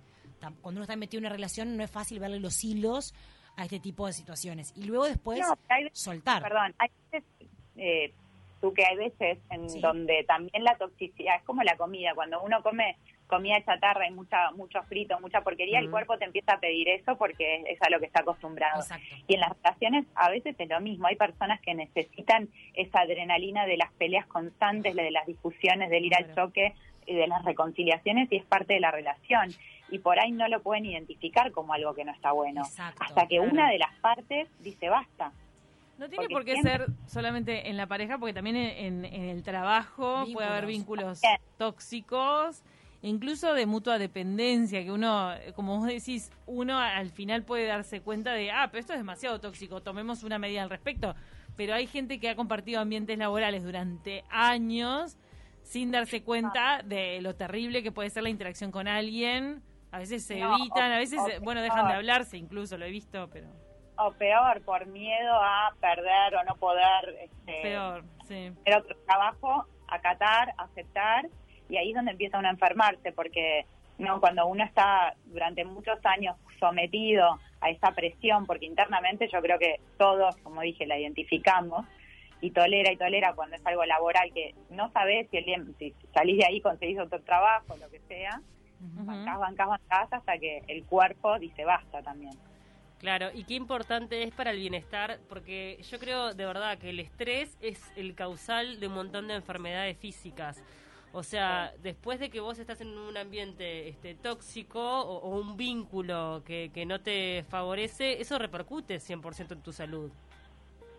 Cuando 0.61 0.79
uno 0.79 0.83
está 0.83 0.95
metido 0.95 1.21
en 1.21 1.25
una 1.25 1.33
relación 1.35 1.75
no 1.75 1.83
es 1.83 1.91
fácil 1.91 2.19
verle 2.21 2.39
los 2.39 2.63
hilos 2.63 3.15
a 3.57 3.65
este 3.65 3.81
tipo 3.81 4.07
de 4.07 4.13
situaciones. 4.13 4.75
Y 4.77 4.85
luego 4.85 5.07
después 5.07 5.41
No, 5.41 5.57
hay 5.71 5.85
veces- 5.85 5.99
soltar. 5.99 6.43
Perdón, 6.43 6.75
hay 6.79 6.89
veces, 7.11 7.25
eh, 7.77 8.13
tú 8.61 8.75
que 8.75 8.85
hay 8.85 8.97
veces 8.97 9.39
en 9.51 9.71
Sí. 9.71 9.81
donde 9.81 10.23
también 10.29 10.65
la 10.65 10.77
toxicidad 10.77 11.37
es 11.37 11.43
como 11.45 11.63
la 11.63 11.77
comida, 11.79 12.11
cuando 12.15 12.43
uno 12.43 12.63
come 12.63 12.97
comida 13.33 13.65
chatarra 13.65 14.07
y 14.07 14.11
mucha 14.11 14.51
mucho 14.51 14.83
frito, 14.83 15.19
mucha 15.21 15.41
porquería, 15.41 15.79
el 15.79 15.91
cuerpo 15.91 16.19
te 16.19 16.27
empieza 16.27 16.53
a 16.53 16.61
pedir 16.61 16.87
eso 16.91 17.17
porque 17.17 17.65
es, 17.67 17.81
a 17.81 17.89
lo 17.89 17.99
que 17.99 18.05
está 18.05 18.21
acostumbrado. 18.21 18.83
Exacto. 18.83 19.07
Y 19.27 19.35
en 19.35 19.41
las 19.41 19.57
relaciones 19.57 20.05
a 20.15 20.29
veces 20.29 20.55
es 20.59 20.69
lo 20.69 20.81
mismo, 20.81 21.07
hay 21.07 21.17
personas 21.17 21.59
que 21.63 21.73
necesitan 21.73 22.51
esa 22.75 23.01
adrenalina 23.01 23.65
de 23.65 23.79
las 23.79 23.91
peleas 23.93 24.27
constantes, 24.27 24.95
de 24.95 25.11
las 25.11 25.27
discusiones, 25.27 25.89
del 25.89 26.05
ir 26.05 26.15
al 26.15 26.35
choque 26.35 26.75
eh, 27.07 27.15
de 27.15 27.27
las 27.27 27.43
reconciliaciones 27.43 28.31
y 28.31 28.37
es 28.37 28.45
parte 28.45 28.75
de 28.75 28.81
la 28.81 28.91
relación. 28.91 29.51
Y 29.91 29.99
por 29.99 30.21
ahí 30.21 30.31
no 30.31 30.47
lo 30.49 30.61
pueden 30.61 30.85
identificar 30.85 31.53
como 31.53 31.73
algo 31.73 31.95
que 31.95 32.05
no 32.05 32.13
está 32.13 32.33
bueno. 32.33 32.61
Exacto, 32.67 33.03
hasta 33.03 33.23
que 33.29 33.37
claro. 33.39 33.51
una 33.51 33.71
de 33.71 33.79
las 33.79 33.95
partes 34.01 34.49
dice 34.61 34.91
basta. 34.91 35.33
No 35.99 36.09
tiene 36.09 36.25
Porque 36.25 36.35
por 36.35 36.45
qué 36.45 36.53
siempre- 36.53 36.87
ser 36.87 36.87
solamente 37.07 37.71
en 37.71 37.77
la 37.77 37.87
pareja, 37.87 38.19
porque 38.19 38.33
también 38.33 38.57
en, 38.57 39.05
el 39.05 39.43
trabajo 39.43 40.25
puede 40.33 40.49
haber 40.49 40.67
vínculos 40.67 41.21
Bien. 41.21 41.39
tóxicos, 41.59 42.63
incluso 43.03 43.53
de 43.55 43.67
mutua 43.67 43.99
dependencia, 43.99 44.83
que 44.83 44.91
uno, 44.93 45.33
como 45.55 45.79
vos 45.79 45.87
decís, 45.87 46.31
uno 46.47 46.79
al 46.79 47.11
final 47.11 47.43
puede 47.43 47.67
darse 47.67 48.01
cuenta 48.01 48.33
de, 48.33 48.51
ah, 48.51 48.69
pero 48.71 48.81
esto 48.81 48.93
es 48.93 48.99
demasiado 49.01 49.41
tóxico, 49.41 49.83
tomemos 49.83 50.23
una 50.23 50.39
medida 50.39 50.63
al 50.63 50.71
respecto. 50.71 51.15
Pero 51.57 51.75
hay 51.75 51.87
gente 51.87 52.19
que 52.19 52.31
ha 52.31 52.37
compartido 52.37 52.81
ambientes 52.81 53.19
laborales 53.19 53.63
durante 53.65 54.25
años 54.31 55.19
sin 55.63 55.91
darse 55.91 56.23
cuenta 56.23 56.83
de 56.85 57.21
lo 57.21 57.35
terrible 57.35 57.83
que 57.83 57.93
puede 57.93 58.09
ser 58.11 58.23
la 58.23 58.31
interacción 58.31 58.71
con 58.71 58.89
alguien. 58.89 59.63
A 59.91 59.99
veces 59.99 60.25
se 60.25 60.41
No, 60.41 60.55
evitan, 60.55 60.91
o- 60.91 60.95
a 60.95 60.99
veces, 60.99 61.21
eh, 61.29 61.39
bueno, 61.43 61.61
dejan 61.61 61.87
de 61.89 61.95
hablarse, 61.95 62.39
incluso 62.39 62.79
lo 62.79 62.87
he 62.87 62.91
visto, 62.91 63.29
pero 63.33 63.49
O 63.99 64.11
peor, 64.13 64.63
por 64.63 64.87
miedo 64.87 65.35
a 65.35 65.75
perder 65.81 66.35
o 66.37 66.45
no 66.45 66.57
poder 66.57 67.15
este, 67.21 67.63
peor, 67.63 68.03
sí. 68.27 68.51
otro 68.75 68.97
trabajo, 69.07 69.67
acatar, 69.89 70.55
aceptar, 70.57 71.29
y 71.73 71.79
ahí 71.79 71.89
es 71.89 71.95
donde 71.95 72.11
empieza 72.13 72.39
uno 72.39 72.49
a 72.49 72.53
enfermarse, 72.53 73.13
porque 73.13 73.65
no 73.97 74.21
cuando 74.21 74.47
uno 74.47 74.63
está 74.63 75.15
durante 75.25 75.65
muchos 75.65 75.99
años 76.05 76.37
sometido 76.61 77.41
a 77.63 77.71
esa 77.71 77.93
presión, 77.93 78.45
porque 78.45 78.67
internamente 78.67 79.27
yo 79.33 79.41
creo 79.41 79.59
que 79.59 79.77
todos, 79.97 80.37
como 80.43 80.61
dije, 80.61 80.87
la 80.87 80.99
identificamos, 80.99 81.87
y 82.43 82.51
tolera 82.51 82.93
y 82.93 82.97
tolera 82.99 83.33
cuando 83.35 83.57
es 83.57 83.65
algo 83.65 83.87
laboral 83.87 84.31
que 84.35 84.53
no 84.69 84.93
sabes 84.93 85.31
si, 85.31 85.39
el 85.39 85.75
si 85.79 85.95
salís 86.13 86.39
de 86.39 86.45
ahí 86.45 86.61
conseguís 86.61 86.99
otro 86.99 87.23
trabajo, 87.23 87.75
lo 87.79 87.89
que 87.89 88.01
sea, 88.01 88.39
Ujú. 88.81 89.07
bancás, 89.07 89.39
bancás, 89.39 89.69
bancás 89.69 90.13
hasta 90.13 90.37
que 90.39 90.61
el 90.69 90.85
cuerpo 90.85 91.39
dice 91.39 91.65
basta 91.65 92.03
también. 92.03 92.37
Claro, 92.99 93.31
y 93.33 93.45
qué 93.45 93.55
importante 93.55 94.23
es 94.25 94.33
para 94.35 94.51
el 94.51 94.59
bienestar, 94.59 95.21
porque 95.29 95.79
yo 95.91 95.99
creo 95.99 96.35
de 96.35 96.45
verdad 96.45 96.79
que 96.79 96.91
el 96.91 97.01
estrés 97.01 97.57
es 97.61 97.81
el 97.97 98.15
causal 98.15 98.79
de 98.79 98.89
un 98.89 98.95
montón 98.95 99.29
de 99.29 99.35
enfermedades 99.35 99.97
físicas. 99.99 100.63
O 101.15 101.23
sea, 101.23 101.73
después 101.83 102.19
de 102.21 102.31
que 102.31 102.41
vos 102.41 102.59
estás 102.59 102.81
en 102.81 102.97
un 102.97 103.17
ambiente 103.17 103.89
este, 103.89 104.15
tóxico 104.15 104.81
o, 104.81 105.19
o 105.19 105.29
un 105.41 105.57
vínculo 105.59 106.43
que, 106.47 106.71
que 106.73 106.87
no 106.87 107.01
te 107.01 107.45
favorece, 107.51 108.21
eso 108.21 108.39
repercute 108.39 108.97
100% 108.99 109.53
en 109.53 109.61
tu 109.63 109.73
salud. 109.73 110.11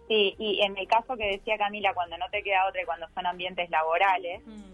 Sí, 0.07 0.35
y 0.37 0.61
en 0.61 0.77
el 0.77 0.87
caso 0.87 1.15
que 1.17 1.25
decía 1.25 1.57
Camila, 1.57 1.93
cuando 1.95 2.17
no 2.17 2.25
te 2.29 2.43
queda 2.43 2.67
otra 2.67 2.81
y 2.83 2.85
cuando 2.85 3.07
son 3.15 3.25
ambientes 3.25 3.69
laborales, 3.69 4.41
Mm. 4.45 4.73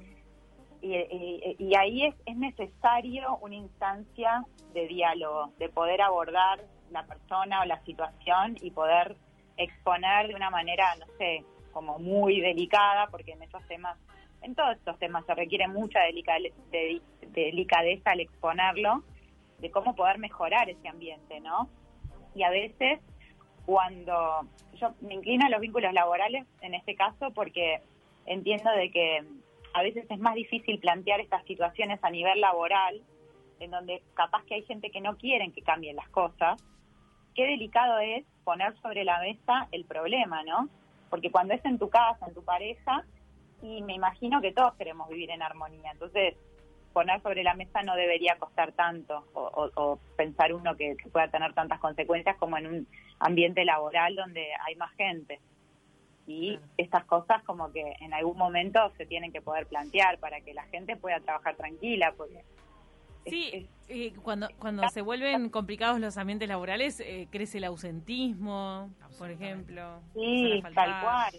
y, 0.81 0.95
y- 0.95 1.55
y 1.59 1.75
ahí 1.75 2.05
es, 2.05 2.15
es 2.25 2.35
necesario 2.35 3.37
una 3.41 3.55
instancia 3.55 4.43
de 4.73 4.87
diálogo, 4.87 5.53
de 5.57 5.69
poder 5.69 6.01
abordar 6.01 6.59
la 6.91 7.05
persona 7.05 7.61
o 7.61 7.65
la 7.65 7.81
situación 7.83 8.57
y 8.61 8.71
poder 8.71 9.15
exponer 9.57 10.27
de 10.27 10.35
una 10.35 10.49
manera, 10.49 10.95
no 10.97 11.05
sé, 11.17 11.43
como 11.71 11.99
muy 11.99 12.39
delicada, 12.41 13.07
porque 13.07 13.33
en 13.33 13.43
esos 13.43 13.61
temas, 13.67 13.97
en 14.41 14.55
todos 14.55 14.75
estos 14.77 14.97
temas 14.99 15.25
se 15.25 15.35
requiere 15.35 15.67
mucha 15.67 15.99
delica- 16.01 16.37
de- 16.71 17.01
delicadeza 17.29 18.11
al 18.11 18.21
exponerlo, 18.21 19.03
de 19.59 19.71
cómo 19.71 19.95
poder 19.95 20.17
mejorar 20.19 20.69
ese 20.69 20.87
ambiente, 20.87 21.39
¿no? 21.41 21.69
Y 22.35 22.43
a 22.43 22.49
veces 22.49 22.99
cuando 23.65 24.47
yo 24.79 24.93
me 25.01 25.15
inclino 25.15 25.45
a 25.45 25.49
los 25.49 25.59
vínculos 25.59 25.93
laborales 25.93 26.45
en 26.61 26.73
este 26.73 26.95
caso 26.95 27.31
porque 27.31 27.81
entiendo 28.25 28.71
de 28.71 28.89
que 28.91 29.23
a 29.73 29.83
veces 29.83 30.05
es 30.09 30.19
más 30.19 30.35
difícil 30.35 30.79
plantear 30.79 31.19
estas 31.19 31.43
situaciones 31.45 31.99
a 32.03 32.09
nivel 32.09 32.41
laboral, 32.41 33.01
en 33.59 33.71
donde 33.71 34.01
capaz 34.13 34.43
que 34.45 34.55
hay 34.55 34.63
gente 34.63 34.89
que 34.89 35.01
no 35.01 35.17
quieren 35.17 35.51
que 35.51 35.61
cambien 35.61 35.95
las 35.95 36.09
cosas. 36.09 36.63
Qué 37.35 37.45
delicado 37.45 37.99
es 37.99 38.25
poner 38.43 38.75
sobre 38.81 39.03
la 39.03 39.19
mesa 39.19 39.67
el 39.71 39.85
problema, 39.85 40.43
¿no? 40.43 40.69
Porque 41.09 41.29
cuando 41.29 41.53
es 41.53 41.63
en 41.65 41.77
tu 41.77 41.89
casa, 41.89 42.25
en 42.27 42.33
tu 42.33 42.43
pareja, 42.43 43.03
y 43.61 43.81
me 43.83 43.93
imagino 43.93 44.41
que 44.41 44.51
todos 44.53 44.73
queremos 44.75 45.07
vivir 45.09 45.31
en 45.31 45.41
armonía, 45.41 45.91
entonces 45.91 46.35
poner 46.93 47.21
sobre 47.21 47.43
la 47.43 47.53
mesa 47.53 47.83
no 47.83 47.95
debería 47.95 48.37
costar 48.39 48.71
tanto 48.73 49.25
o, 49.33 49.41
o- 49.41 49.71
o 49.75 49.99
pensar 50.17 50.53
uno 50.53 50.75
que, 50.75 50.95
que 50.97 51.09
pueda 51.09 51.27
tener 51.29 51.53
tantas 51.53 51.79
consecuencias 51.79 52.35
como 52.37 52.57
en 52.57 52.67
un 52.67 52.87
ambiente 53.19 53.63
laboral 53.65 54.15
donde 54.15 54.47
hay 54.65 54.75
más 54.75 54.91
gente. 54.95 55.39
Y 56.25 56.57
Claro. 56.57 56.65
estas 56.77 57.05
cosas 57.05 57.43
como 57.43 57.71
que 57.71 57.83
en 58.01 58.13
algún 58.13 58.37
momento 58.37 58.91
se 58.97 59.05
tienen 59.05 59.31
que 59.31 59.41
poder 59.41 59.65
plantear 59.67 60.19
para 60.19 60.41
que 60.41 60.53
la 60.53 60.63
gente 60.65 60.95
pueda 60.95 61.19
trabajar 61.19 61.55
tranquila, 61.55 62.13
porque 62.17 62.43
Sí, 63.25 63.49
es- 63.53 63.69
eh, 63.89 64.13
cuando, 64.23 64.47
cuando 64.59 64.87
se 64.89 65.01
vuelven 65.01 65.49
complicados 65.49 65.99
los 65.99 66.17
ambientes 66.17 66.47
laborales, 66.49 66.99
eh, 67.01 67.27
crece 67.31 67.57
el 67.59 67.65
ausentismo, 67.65 68.89
por 69.19 69.29
ejemplo. 69.29 70.01
sí, 70.13 70.61
tal 70.73 71.01
cual. 71.01 71.33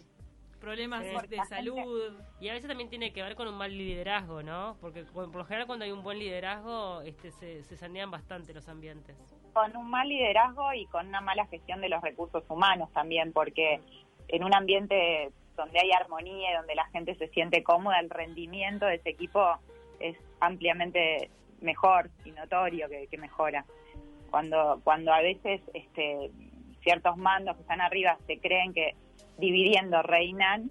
Problemas 0.60 1.04
Sí, 1.06 1.26
de- 1.28 1.44
salud. 1.46 2.12
Y 2.40 2.48
a 2.48 2.52
veces 2.52 2.68
también 2.68 2.90
tiene 2.90 3.12
que 3.12 3.22
ver 3.22 3.34
con 3.34 3.48
un 3.48 3.54
mal 3.54 3.76
liderazgo, 3.76 4.42
¿no? 4.42 4.76
Porque 4.80 5.04
por 5.04 5.34
lo 5.34 5.44
general 5.44 5.66
cuando 5.66 5.84
hay 5.86 5.90
un 5.90 6.02
buen 6.02 6.18
liderazgo 6.18 7.00
este, 7.02 7.30
se, 7.30 7.62
se 7.64 7.76
sanean 7.76 8.10
bastante 8.10 8.52
los 8.52 8.68
ambientes. 8.68 9.16
con 9.54 9.74
un 9.76 9.88
mal 9.90 10.06
liderazgo 10.08 10.72
y 10.74 10.86
con 10.86 11.08
una 11.08 11.20
mala 11.20 11.46
gestión 11.46 11.80
de 11.80 11.88
los 11.88 12.02
recursos 12.02 12.44
humanos 12.48 12.92
también, 12.92 13.32
porque 13.32 13.80
en 14.28 14.44
un 14.44 14.54
ambiente 14.54 15.30
donde 15.56 15.80
hay 15.80 15.90
armonía 15.92 16.52
y 16.52 16.56
donde 16.56 16.74
la 16.74 16.86
gente 16.88 17.14
se 17.16 17.28
siente 17.28 17.62
cómoda, 17.62 17.98
el 18.00 18.10
rendimiento 18.10 18.86
de 18.86 18.96
ese 18.96 19.10
equipo 19.10 19.56
es 19.98 20.16
ampliamente 20.40 21.30
mejor 21.60 22.10
y 22.24 22.30
notorio 22.32 22.88
que, 22.88 23.06
que 23.08 23.18
mejora. 23.18 23.64
Cuando, 24.30 24.80
cuando 24.84 25.12
a 25.12 25.20
veces 25.20 25.60
este, 25.74 26.30
ciertos 26.82 27.16
mandos 27.16 27.56
que 27.56 27.62
están 27.62 27.80
arriba 27.80 28.16
se 28.26 28.38
creen 28.38 28.72
que 28.72 28.94
dividiendo 29.40 30.02
reinan, 30.02 30.70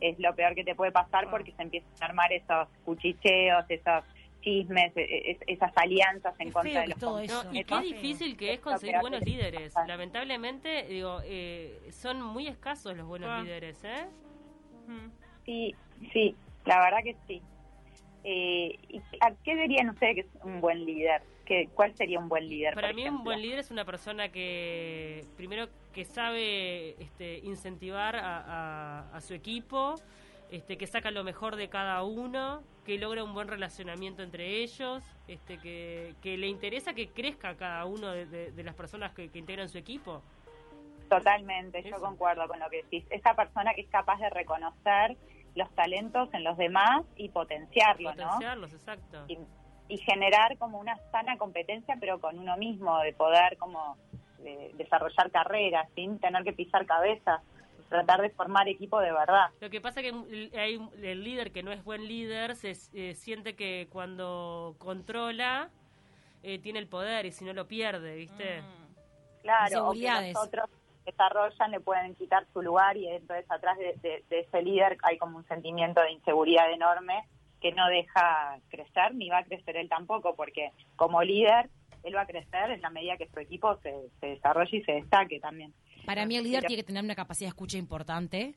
es 0.00 0.18
lo 0.18 0.34
peor 0.34 0.54
que 0.54 0.64
te 0.64 0.74
puede 0.74 0.92
pasar 0.92 1.28
porque 1.30 1.52
se 1.52 1.62
empiezan 1.62 1.90
a 2.00 2.04
armar 2.06 2.32
esos 2.32 2.68
cuchicheos, 2.84 3.64
esos 3.68 4.04
chismes, 4.42 4.96
e- 4.96 5.32
e- 5.32 5.38
esas 5.46 5.72
alianzas 5.76 6.34
en 6.38 6.52
contra 6.52 6.80
de 6.80 6.84
que 6.86 6.90
los 6.90 6.98
todo 7.00 7.16
No, 7.16 7.22
eso. 7.22 7.50
y 7.52 7.64
Qué 7.64 7.80
difícil 7.80 8.36
que 8.36 8.52
es 8.54 8.60
conseguir 8.60 9.00
buenos 9.00 9.22
líderes. 9.22 9.74
Lamentablemente, 9.86 10.86
digo, 10.86 11.18
eh, 11.24 11.80
son 11.90 12.22
muy 12.22 12.46
escasos 12.46 12.96
los 12.96 13.06
buenos 13.06 13.28
Ah. 13.32 13.42
líderes, 13.42 13.82
¿eh? 13.84 14.06
Mm. 14.86 15.10
Sí, 15.44 15.74
sí, 16.12 16.36
la 16.64 16.78
verdad 16.80 16.98
que 17.02 17.16
sí. 17.26 17.42
Eh, 18.24 18.78
¿y 18.88 18.98
¿A 19.20 19.32
qué 19.44 19.56
dirían 19.56 19.90
ustedes 19.90 20.14
que 20.14 20.20
es 20.20 20.44
un 20.44 20.60
buen 20.60 20.84
líder? 20.84 21.22
¿Qué, 21.48 21.66
¿Cuál 21.74 21.94
sería 21.96 22.18
un 22.18 22.28
buen 22.28 22.46
líder? 22.46 22.74
Para 22.74 22.92
mí 22.92 23.08
un 23.08 23.24
buen 23.24 23.40
líder 23.40 23.60
es 23.60 23.70
una 23.70 23.86
persona 23.86 24.28
que, 24.28 25.24
primero, 25.34 25.66
que 25.94 26.04
sabe 26.04 26.90
este, 27.02 27.38
incentivar 27.38 28.16
a, 28.16 28.36
a- 29.08 29.16
a 29.16 29.20
su 29.22 29.32
equipo, 29.32 29.94
este, 30.50 30.76
que 30.76 30.86
saca 30.86 31.10
lo 31.10 31.24
mejor 31.24 31.56
de 31.56 31.70
cada 31.70 32.02
uno, 32.02 32.62
que 32.84 32.98
logra 32.98 33.24
un 33.24 33.32
buen 33.32 33.48
relacionamiento 33.48 34.22
entre 34.22 34.58
ellos, 34.62 35.02
este, 35.26 35.56
que, 35.56 36.14
que 36.20 36.36
le 36.36 36.48
interesa 36.48 36.92
que 36.92 37.08
crezca 37.08 37.56
cada 37.56 37.86
uno 37.86 38.12
de, 38.12 38.26
de- 38.26 38.52
de 38.52 38.62
las 38.62 38.74
personas 38.74 39.12
que, 39.14 39.30
que 39.30 39.38
integran 39.38 39.70
su 39.70 39.78
equipo. 39.78 40.22
Totalmente, 41.08 41.82
yo 41.82 41.96
concuerdo 41.98 42.46
con 42.46 42.60
lo 42.60 42.68
que 42.68 42.82
decís. 42.82 43.04
Esa 43.08 43.34
persona 43.34 43.72
que 43.72 43.80
es 43.80 43.88
capaz 43.88 44.18
de 44.20 44.28
reconocer 44.28 45.16
los 45.54 45.74
talentos 45.74 46.28
en 46.34 46.44
los 46.44 46.58
demás 46.58 47.06
y 47.16 47.30
potenciarlo, 47.30 48.10
¿no? 48.14 48.24
Potenciarlos, 48.24 48.74
exacto. 48.74 49.24
y, 49.28 49.38
y 49.88 49.98
generar 49.98 50.56
como 50.58 50.78
una 50.78 50.96
sana 51.10 51.36
competencia, 51.38 51.96
pero 51.98 52.20
con 52.20 52.38
uno 52.38 52.56
mismo, 52.56 52.98
de 53.00 53.12
poder 53.12 53.56
como 53.58 53.96
eh, 54.44 54.70
desarrollar 54.74 55.30
carreras 55.30 55.88
sin 55.94 56.18
tener 56.20 56.44
que 56.44 56.52
pisar 56.52 56.86
cabezas, 56.86 57.40
tratar 57.88 58.20
de 58.20 58.30
formar 58.30 58.68
equipo 58.68 59.00
de 59.00 59.10
verdad. 59.12 59.46
Lo 59.60 59.70
que 59.70 59.80
pasa 59.80 60.00
es 60.00 60.10
que 60.12 60.16
el- 60.18 60.52
hay 60.58 60.76
un- 60.76 60.90
el 61.02 61.24
líder 61.24 61.50
que 61.52 61.62
no 61.62 61.72
es 61.72 61.82
buen 61.82 62.06
líder 62.06 62.54
se 62.54 62.72
eh, 62.94 63.14
siente 63.14 63.56
que 63.56 63.88
cuando 63.90 64.74
controla 64.78 65.70
eh, 66.44 66.58
tiene 66.60 66.78
el 66.78 66.86
poder 66.86 67.26
y 67.26 67.32
si 67.32 67.44
no 67.44 67.52
lo 67.52 67.66
pierde, 67.66 68.14
¿viste? 68.14 68.62
Claro, 69.42 69.88
o 69.88 69.92
que 69.92 70.02
los 70.32 70.36
otros 70.36 70.70
desarrollan, 71.04 71.70
le 71.70 71.80
pueden 71.80 72.14
quitar 72.14 72.46
su 72.52 72.60
lugar 72.62 72.96
y 72.96 73.08
entonces 73.08 73.50
atrás 73.50 73.78
de, 73.78 73.94
de- 74.02 74.22
de 74.28 74.40
ese 74.40 74.62
líder 74.62 74.98
hay 75.02 75.16
como 75.18 75.38
un 75.38 75.44
sentimiento 75.46 76.00
de 76.02 76.12
inseguridad 76.12 76.70
enorme 76.70 77.24
que 77.60 77.72
no 77.72 77.86
deja 77.88 78.58
crecer 78.68 79.14
ni 79.14 79.28
va 79.28 79.38
a 79.38 79.44
crecer 79.44 79.76
él 79.76 79.88
tampoco, 79.88 80.34
porque 80.36 80.70
como 80.96 81.22
líder 81.22 81.68
él 82.04 82.14
va 82.14 82.22
a 82.22 82.26
crecer 82.26 82.70
en 82.70 82.80
la 82.80 82.90
medida 82.90 83.16
que 83.16 83.28
su 83.28 83.40
equipo 83.40 83.76
se, 83.82 83.92
se 84.20 84.26
desarrolle 84.26 84.76
y 84.78 84.82
se 84.84 84.92
destaque 84.92 85.40
también. 85.40 85.72
Para 86.06 86.24
mí 86.26 86.36
el 86.36 86.44
líder 86.44 86.60
Pero- 86.60 86.68
tiene 86.68 86.82
que 86.82 86.86
tener 86.86 87.04
una 87.04 87.14
capacidad 87.14 87.46
de 87.48 87.50
escucha 87.50 87.76
importante 87.78 88.54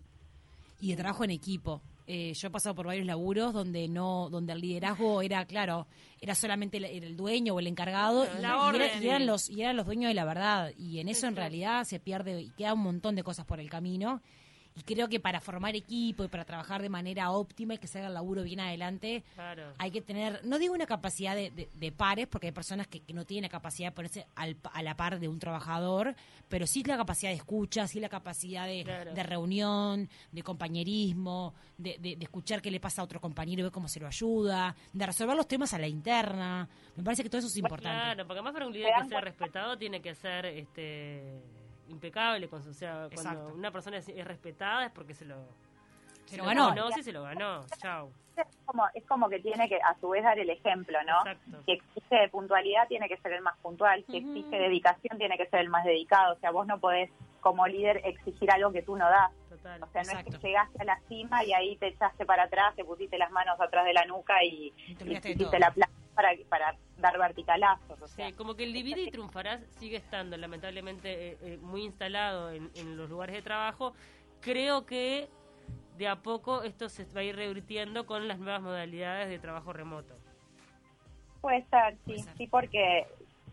y 0.80 0.92
de 0.92 0.96
trabajo 0.98 1.24
en 1.24 1.32
equipo. 1.32 1.82
Eh, 2.08 2.34
yo 2.34 2.48
he 2.48 2.52
pasado 2.52 2.76
por 2.76 2.88
varios 2.88 3.06
laburos 3.06 3.54
donde 3.54 3.88
no, 3.88 4.28
donde 4.30 4.54
el 4.54 4.60
liderazgo 4.62 5.22
era, 5.22 5.46
claro, 5.46 5.88
era 6.20 6.34
solamente 6.36 6.78
el, 6.78 6.86
el 6.86 7.16
dueño 7.16 7.54
o 7.56 7.60
el 7.60 7.68
encargado 7.68 8.26
y, 8.26 8.42
La 8.42 8.50
y 8.50 8.52
orden. 8.54 8.82
era- 8.82 8.98
y 9.02 9.08
eran 9.08 9.26
los 9.28 9.50
y 9.50 9.62
eran 9.62 9.78
los 9.78 9.86
dueños 9.86 10.10
de 10.10 10.16
la 10.16 10.26
verdad 10.26 10.72
y 10.78 11.00
en 11.00 11.08
eso 11.10 11.28
en 11.28 11.36
realidad 11.36 11.84
se 11.86 12.00
pierde 12.00 12.42
y 12.42 12.50
queda 12.52 12.74
un 12.74 12.82
montón 12.82 13.16
de 13.16 13.24
cosas 13.24 13.46
por 13.46 13.60
el 13.60 13.70
camino 13.70 14.22
Y 14.74 14.84
creo 14.84 15.10
que 15.10 15.20
para 15.20 15.42
formar 15.42 15.76
equipo 15.76 16.24
y 16.24 16.30
para 16.30 16.46
trabajar 16.46 16.82
de 16.82 16.88
manera 16.88 17.32
óptima 17.32 17.74
y 17.74 17.78
que 17.78 17.88
se 17.88 17.98
haga 18.00 18.08
el 18.08 18.14
laburo 18.14 18.42
bien 18.44 18.62
adelante, 18.62 19.22
Claro. 19.36 19.74
hay 19.78 19.92
que 19.92 20.02
tener, 20.02 20.40
no 20.46 20.60
digo 20.60 20.74
una 20.74 20.86
capacidad 20.86 21.36
de, 21.36 21.52
de- 21.52 21.70
de 21.74 21.92
pares, 21.92 22.26
porque 22.28 22.48
hay 22.48 22.54
personas 22.54 22.88
que, 22.88 23.02
que 23.02 23.14
no 23.14 23.26
tienen 23.26 23.44
la 23.44 23.50
capacidad 23.50 23.90
de 23.90 23.96
ponerse 23.96 24.28
al 24.34 24.56
a 24.72 24.82
la 24.82 24.96
par 24.96 25.20
de 25.20 25.28
un 25.28 25.40
trabajador, 25.40 26.16
pero 26.48 26.66
sí 26.68 26.84
la 26.84 26.96
capacidad 26.96 27.32
de 27.32 27.36
escucha, 27.36 27.86
sí 27.86 28.00
la 28.00 28.08
capacidad 28.08 28.66
de, 28.66 28.84
Claro. 28.86 29.14
de 29.14 29.24
reunión, 29.24 30.10
de 30.32 30.42
compañerismo, 30.44 31.54
de, 31.78 31.98
de- 32.00 32.16
de 32.16 32.24
escuchar 32.24 32.62
qué 32.62 32.72
le 32.72 32.80
pasa 32.80 33.02
a 33.02 33.06
otro 33.06 33.20
compañero 33.20 33.60
y 33.60 33.64
ver 33.64 33.72
cómo 33.74 33.90
se 33.90 34.00
lo 34.00 34.08
ayuda, 34.08 34.74
de 34.94 35.06
resolver 35.06 35.36
los 35.36 35.50
temas 35.50 35.74
a 35.74 35.80
la 35.80 35.88
interna. 35.90 36.70
Me 36.96 37.04
parece 37.04 37.24
que 37.24 37.30
todo 37.30 37.40
eso 37.40 37.48
es 37.50 37.58
importante. 37.58 37.90
Claro, 37.98 38.26
porque 38.26 38.40
además 38.40 38.54
para 38.54 38.68
un 38.68 38.74
líder 38.74 38.94
¿Se 38.96 39.04
que 39.04 39.10
sea 39.10 39.22
respetado 39.22 39.78
tiene 39.78 40.02
que 40.02 40.16
ser 40.16 40.46
este 40.46 41.42
impecable 41.92 42.48
con 42.50 42.64
su, 42.64 42.70
o 42.72 42.74
sea, 42.74 43.08
cuando 43.14 43.32
Exacto. 43.32 43.54
una 43.54 43.72
persona 43.72 43.98
es, 43.98 44.10
es 44.10 44.26
respetada 44.26 44.86
es 44.86 44.92
porque 44.92 45.14
se 45.14 45.26
lo 45.26 45.36
Se 46.26 46.38
lo 46.38 46.46
ganó. 46.46 46.74
sí 46.92 47.04
se 47.04 47.12
lo 47.12 47.24
ganó. 47.24 47.66
Chau. 47.78 48.12
Es 48.38 48.48
como, 48.66 48.86
es 48.94 49.06
como 49.06 49.28
que 49.30 49.40
tiene 49.40 49.68
que 49.68 49.76
a 49.76 49.94
su 50.00 50.10
vez 50.10 50.24
dar 50.24 50.40
el 50.40 50.50
ejemplo, 50.50 50.98
¿no? 51.04 51.18
Exacto. 51.20 51.62
Si 51.66 51.72
exige 51.74 52.30
puntualidad, 52.30 52.88
tiene 52.88 53.08
que 53.10 53.18
ser 53.18 53.34
el 53.34 53.42
más 53.42 53.58
puntual. 53.58 54.04
Si 54.08 54.18
exige 54.18 54.58
dedicación, 54.58 55.18
tiene 55.18 55.38
que 55.38 55.46
ser 55.48 55.60
el 55.60 55.70
más 55.70 55.84
dedicado. 55.84 56.34
O 56.36 56.40
sea, 56.40 56.52
vos 56.52 56.66
no 56.66 56.80
podés, 56.80 57.12
como 57.42 57.68
líder, 57.68 58.02
exigir 58.06 58.50
algo 58.52 58.72
que 58.72 58.82
tú 58.82 58.96
no 58.96 59.08
das. 59.10 59.32
Total. 59.50 59.84
O 59.84 59.88
sea, 59.88 60.04
no 60.04 60.20
es 60.20 60.26
que 60.26 60.48
llegaste 60.48 60.82
a 60.82 60.86
la 60.86 61.00
cima 61.10 61.44
y 61.44 61.52
ahí 61.54 61.76
te 61.76 61.88
echaste 61.88 62.26
para 62.26 62.44
atrás, 62.44 62.74
te 62.76 62.86
pusiste 62.86 63.18
las 63.18 63.32
manos 63.32 63.60
atrás 63.60 63.84
de 63.86 63.94
la 63.94 64.06
nuca 64.06 64.42
y, 64.44 64.74
Y 64.88 64.96
te 64.96 65.04
y 65.04 65.08
olvidaste 65.08 65.28
de 65.28 65.34
hiciste 65.36 65.44
todo. 65.58 65.60
la 65.60 65.72
plaza 65.72 65.92
para, 66.16 66.30
para 66.50 66.76
dar 66.98 67.18
verticalazos. 67.18 68.02
O 68.02 68.08
sea, 68.08 68.28
Sí, 68.28 68.34
como 68.34 68.56
que 68.56 68.64
el 68.64 68.74
divide 68.74 69.02
y 69.04 69.12
triunfarás 69.12 69.62
sigue 69.80 69.98
estando 69.98 70.38
lamentablemente 70.38 71.32
eh, 71.32 71.38
eh, 71.42 71.58
muy 71.62 71.84
instalado 71.84 72.52
en, 72.52 72.70
en 72.76 72.98
los 72.98 73.10
lugares 73.10 73.36
de 73.36 73.42
trabajo. 73.42 73.94
Creo 74.42 74.86
que 74.86 75.30
de 75.98 76.08
a 76.08 76.18
poco 76.18 76.64
esto 76.64 76.90
se 76.90 77.06
va 77.14 77.22
a 77.22 77.24
ir 77.24 77.36
revirtiendo 77.36 78.06
con 78.06 78.28
las 78.28 78.40
nuevas 78.40 78.62
modalidades 78.62 79.30
de 79.30 79.40
trabajo 79.40 79.74
remoto. 79.74 80.16
Puede 81.42 81.66
ser, 81.70 81.94
sí, 81.94 82.00
Puede 82.06 82.20
ser. 82.20 82.34
sí, 82.38 82.48
porque 82.48 83.08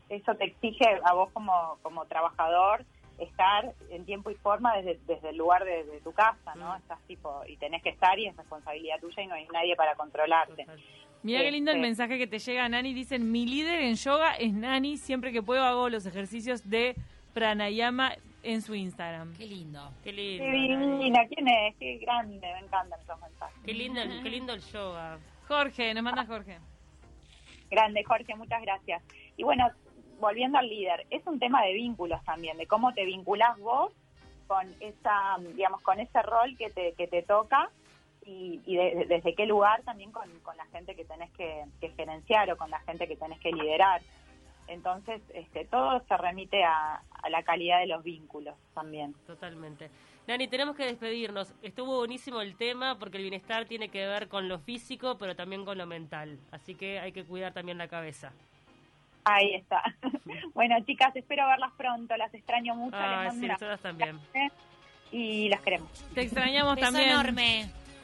eso 0.08 0.34
te 0.34 0.44
exige 0.44 0.84
a 1.04 1.14
vos 1.14 1.30
como, 1.32 1.78
como 1.82 2.04
trabajador 2.06 2.84
estar 3.18 3.74
en 3.90 4.04
tiempo 4.04 4.30
y 4.30 4.34
forma 4.36 4.76
desde, 4.76 5.00
desde 5.06 5.30
el 5.30 5.36
lugar 5.36 5.64
de, 5.64 5.84
de 5.84 6.00
tu 6.00 6.12
casa, 6.12 6.54
¿no? 6.54 6.72
Mm. 6.72 6.76
Estás 6.76 7.00
tipo, 7.06 7.42
y 7.46 7.56
tenés 7.56 7.82
que 7.82 7.90
estar 7.90 8.18
y 8.18 8.26
es 8.26 8.36
responsabilidad 8.36 9.00
tuya 9.00 9.22
y 9.22 9.26
no 9.26 9.34
hay 9.34 9.46
nadie 9.48 9.74
para 9.74 9.94
controlarte. 9.96 10.64
Total. 10.64 10.80
Mira 11.22 11.40
qué 11.40 11.50
lindo 11.50 11.70
el 11.72 11.80
mensaje 11.80 12.16
que 12.18 12.26
te 12.26 12.38
llega, 12.38 12.68
Nani. 12.68 12.94
Dicen, 12.94 13.30
mi 13.32 13.44
líder 13.46 13.80
en 13.80 13.94
yoga 13.96 14.34
es 14.36 14.52
Nani. 14.52 14.96
Siempre 14.96 15.32
que 15.32 15.42
puedo 15.42 15.64
hago 15.64 15.88
los 15.88 16.06
ejercicios 16.06 16.68
de 16.68 16.94
pranayama 17.34 18.12
en 18.42 18.62
su 18.62 18.74
Instagram. 18.74 19.34
Qué 19.36 19.46
lindo. 19.46 19.90
Qué 20.04 20.12
lindo. 20.12 20.44
Qué 20.44 20.50
divina, 20.52 21.26
¿quién 21.26 21.48
es? 21.48 21.76
Qué 21.76 21.98
grande, 21.98 22.40
me 22.40 22.58
encantan 22.60 23.00
esos 23.00 23.20
mensajes. 23.20 23.56
Qué 23.64 23.74
lindo, 23.74 24.00
el- 24.00 24.22
qué 24.22 24.30
lindo 24.30 24.52
el 24.52 24.60
yoga. 24.60 25.18
Jorge, 25.48 25.92
nos 25.94 26.02
manda 26.04 26.24
Jorge. 26.24 26.58
Grande, 27.70 28.04
Jorge, 28.04 28.34
muchas 28.36 28.62
gracias. 28.62 29.02
Y 29.36 29.42
bueno, 29.42 29.68
volviendo 30.20 30.58
al 30.58 30.68
líder, 30.68 31.06
es 31.10 31.26
un 31.26 31.38
tema 31.38 31.62
de 31.64 31.74
vínculos 31.74 32.22
también, 32.24 32.56
de 32.56 32.66
cómo 32.66 32.94
te 32.94 33.04
vinculás 33.04 33.58
vos 33.58 33.92
con 34.46 34.66
esa, 34.80 35.36
digamos, 35.54 35.80
con 35.82 36.00
ese 36.00 36.22
rol 36.22 36.56
que 36.56 36.70
te, 36.70 36.92
que 36.94 37.06
te 37.06 37.22
toca 37.22 37.70
y, 38.28 38.60
y 38.66 38.76
de- 38.76 38.94
de- 38.94 39.04
desde 39.06 39.34
qué 39.34 39.46
lugar 39.46 39.82
también 39.84 40.12
con, 40.12 40.28
con 40.40 40.56
la 40.56 40.66
gente 40.66 40.94
que 40.94 41.04
tenés 41.04 41.30
que, 41.32 41.64
que 41.80 41.88
gerenciar 41.90 42.50
o 42.52 42.56
con 42.58 42.70
la 42.70 42.80
gente 42.80 43.08
que 43.08 43.16
tenés 43.16 43.38
que 43.40 43.50
liderar. 43.52 44.02
Entonces, 44.66 45.22
este, 45.32 45.64
todo 45.64 46.02
se 46.06 46.16
remite 46.18 46.62
a, 46.62 46.96
a 47.22 47.30
la 47.30 47.42
calidad 47.42 47.80
de 47.80 47.86
los 47.86 48.04
vínculos 48.04 48.54
también. 48.74 49.14
Totalmente. 49.26 49.88
Nani, 50.26 50.46
tenemos 50.46 50.76
que 50.76 50.84
despedirnos. 50.84 51.54
Estuvo 51.62 51.96
buenísimo 51.96 52.42
el 52.42 52.54
tema 52.54 52.98
porque 52.98 53.16
el 53.16 53.22
bienestar 53.22 53.64
tiene 53.64 53.88
que 53.88 54.06
ver 54.06 54.28
con 54.28 54.46
lo 54.46 54.58
físico, 54.58 55.16
pero 55.16 55.34
también 55.34 55.64
con 55.64 55.78
lo 55.78 55.86
mental. 55.86 56.38
Así 56.50 56.74
que 56.74 57.00
hay 57.00 57.12
que 57.12 57.24
cuidar 57.24 57.54
también 57.54 57.78
la 57.78 57.88
cabeza. 57.88 58.30
Ahí 59.24 59.54
está. 59.54 59.82
bueno, 60.54 60.76
chicas, 60.84 61.16
espero 61.16 61.46
verlas 61.46 61.72
pronto, 61.78 62.14
las 62.18 62.32
extraño 62.34 62.74
mucho. 62.74 62.94
les 62.98 63.06
Ay, 63.06 63.26
mando 63.28 63.40
sí, 63.40 63.46
nosotras 63.48 63.80
también. 63.80 64.18
y 65.12 65.48
las 65.48 65.62
queremos. 65.62 65.90
Te 66.14 66.20
extrañamos 66.22 66.74
Beso 66.76 66.86
también. 66.88 67.08
enorme. 67.10 67.70